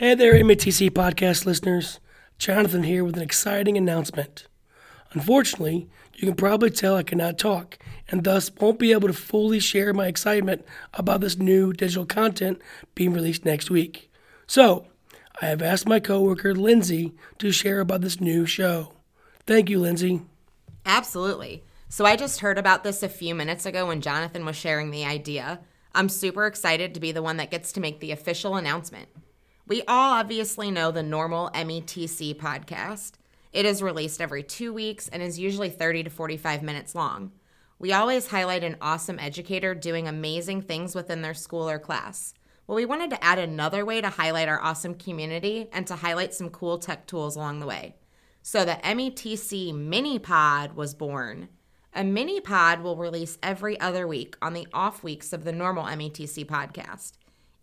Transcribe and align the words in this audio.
Hey 0.00 0.14
there, 0.14 0.32
METC 0.32 0.88
podcast 0.92 1.44
listeners. 1.44 2.00
Jonathan 2.38 2.84
here 2.84 3.04
with 3.04 3.18
an 3.18 3.22
exciting 3.22 3.76
announcement. 3.76 4.46
Unfortunately, 5.12 5.90
you 6.14 6.26
can 6.26 6.36
probably 6.36 6.70
tell 6.70 6.96
I 6.96 7.02
cannot 7.02 7.36
talk 7.36 7.76
and 8.08 8.24
thus 8.24 8.50
won't 8.58 8.78
be 8.78 8.92
able 8.92 9.08
to 9.08 9.12
fully 9.12 9.60
share 9.60 9.92
my 9.92 10.06
excitement 10.06 10.64
about 10.94 11.20
this 11.20 11.36
new 11.36 11.74
digital 11.74 12.06
content 12.06 12.62
being 12.94 13.12
released 13.12 13.44
next 13.44 13.70
week. 13.70 14.10
So, 14.46 14.86
I 15.42 15.48
have 15.48 15.60
asked 15.60 15.86
my 15.86 16.00
coworker 16.00 16.54
Lindsay 16.54 17.12
to 17.36 17.52
share 17.52 17.80
about 17.80 18.00
this 18.00 18.22
new 18.22 18.46
show. 18.46 18.94
Thank 19.46 19.68
you, 19.68 19.80
Lindsay. 19.80 20.22
Absolutely. 20.86 21.62
So 21.90 22.06
I 22.06 22.16
just 22.16 22.40
heard 22.40 22.56
about 22.56 22.84
this 22.84 23.02
a 23.02 23.08
few 23.10 23.34
minutes 23.34 23.66
ago 23.66 23.88
when 23.88 24.00
Jonathan 24.00 24.46
was 24.46 24.56
sharing 24.56 24.92
the 24.92 25.04
idea. 25.04 25.60
I'm 25.94 26.08
super 26.08 26.46
excited 26.46 26.94
to 26.94 27.00
be 27.00 27.12
the 27.12 27.22
one 27.22 27.36
that 27.36 27.50
gets 27.50 27.70
to 27.72 27.80
make 27.80 28.00
the 28.00 28.12
official 28.12 28.56
announcement. 28.56 29.10
We 29.70 29.84
all 29.86 30.14
obviously 30.14 30.72
know 30.72 30.90
the 30.90 31.04
normal 31.04 31.48
METC 31.54 32.34
podcast. 32.34 33.12
It 33.52 33.64
is 33.64 33.84
released 33.84 34.20
every 34.20 34.42
two 34.42 34.72
weeks 34.72 35.06
and 35.06 35.22
is 35.22 35.38
usually 35.38 35.70
30 35.70 36.02
to 36.02 36.10
45 36.10 36.64
minutes 36.64 36.92
long. 36.96 37.30
We 37.78 37.92
always 37.92 38.26
highlight 38.26 38.64
an 38.64 38.78
awesome 38.80 39.20
educator 39.20 39.76
doing 39.76 40.08
amazing 40.08 40.62
things 40.62 40.96
within 40.96 41.22
their 41.22 41.34
school 41.34 41.70
or 41.70 41.78
class. 41.78 42.34
Well, 42.66 42.74
we 42.74 42.84
wanted 42.84 43.10
to 43.10 43.22
add 43.22 43.38
another 43.38 43.84
way 43.84 44.00
to 44.00 44.08
highlight 44.08 44.48
our 44.48 44.60
awesome 44.60 44.96
community 44.96 45.68
and 45.72 45.86
to 45.86 45.94
highlight 45.94 46.34
some 46.34 46.50
cool 46.50 46.78
tech 46.78 47.06
tools 47.06 47.36
along 47.36 47.60
the 47.60 47.66
way. 47.66 47.94
So 48.42 48.64
the 48.64 48.80
METC 48.82 49.72
Mini 49.72 50.18
Pod 50.18 50.74
was 50.74 50.94
born. 50.94 51.48
A 51.94 52.02
mini 52.02 52.40
pod 52.40 52.82
will 52.82 52.96
release 52.96 53.38
every 53.40 53.78
other 53.78 54.08
week 54.08 54.36
on 54.42 54.52
the 54.52 54.66
off 54.72 55.04
weeks 55.04 55.32
of 55.32 55.44
the 55.44 55.52
normal 55.52 55.84
METC 55.84 56.44
podcast. 56.44 57.12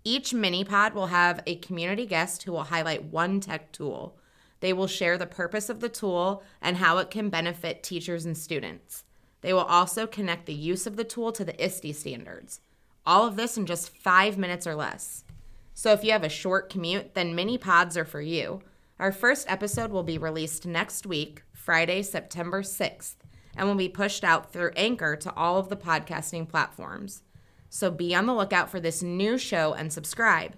Each 0.10 0.34
mini 0.34 0.64
pod 0.64 0.94
will 0.94 1.08
have 1.08 1.42
a 1.46 1.58
community 1.58 2.06
guest 2.06 2.44
who 2.44 2.54
will 2.54 2.64
highlight 2.64 3.04
one 3.04 3.42
tech 3.42 3.74
tool. 3.74 4.16
They 4.62 4.72
will 4.72 4.88
share 4.88 5.18
the 5.18 5.26
purpose 5.26 5.68
of 5.68 5.82
the 5.82 5.90
tool 5.90 6.44
and 6.62 6.78
how 6.78 7.00
it 7.00 7.12
can 7.12 7.30
benefit 7.30 7.84
teachers 7.84 8.24
and 8.26 8.38
students. 8.38 9.04
They 9.42 9.52
will 9.52 9.66
also 9.66 10.08
connect 10.08 10.46
the 10.46 10.54
use 10.54 10.88
of 10.88 10.96
the 10.96 11.04
tool 11.04 11.34
to 11.34 11.44
the 11.44 11.62
ISTE 11.62 11.94
standards. 11.94 12.62
All 13.06 13.28
of 13.28 13.36
this 13.36 13.58
in 13.58 13.66
just 13.66 13.98
five 13.98 14.38
minutes 14.38 14.66
or 14.66 14.76
less. 14.76 15.26
So 15.74 15.92
if 15.92 16.06
you 16.06 16.14
have 16.14 16.24
a 16.24 16.30
short 16.30 16.70
commute, 16.70 17.14
then 17.14 17.36
mini 17.36 17.58
pods 17.58 17.98
are 17.98 18.06
for 18.06 18.22
you. 18.22 18.62
Our 19.00 19.12
first 19.12 19.52
episode 19.52 19.92
will 19.92 20.04
be 20.04 20.18
released 20.18 20.66
next 20.66 21.06
week, 21.06 21.44
Friday, 21.52 22.02
September 22.02 22.62
6th, 22.62 23.16
and 23.58 23.68
will 23.68 23.76
be 23.76 23.90
pushed 23.90 24.24
out 24.24 24.54
through 24.54 24.72
Anchor 24.78 25.18
to 25.18 25.34
all 25.36 25.58
of 25.58 25.68
the 25.68 25.76
podcasting 25.76 26.48
platforms. 26.48 27.24
So 27.70 27.92
be 27.92 28.16
on 28.16 28.26
the 28.26 28.34
lookout 28.34 28.70
for 28.70 28.80
this 28.80 29.02
new 29.02 29.38
show 29.38 29.74
and 29.74 29.92
subscribe. 29.92 30.54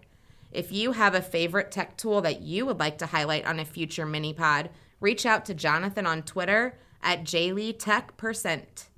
If 0.51 0.71
you 0.71 0.93
have 0.93 1.15
a 1.15 1.21
favorite 1.21 1.71
tech 1.71 1.97
tool 1.97 2.21
that 2.21 2.41
you 2.41 2.65
would 2.65 2.79
like 2.79 2.97
to 2.99 3.07
highlight 3.07 3.45
on 3.45 3.59
a 3.59 3.65
future 3.65 4.05
mini 4.05 4.33
pod, 4.33 4.69
reach 4.99 5.25
out 5.25 5.45
to 5.45 5.53
Jonathan 5.53 6.05
on 6.05 6.23
Twitter 6.23 6.77
at 7.01 7.23
JayleeTechPercent. 7.23 8.88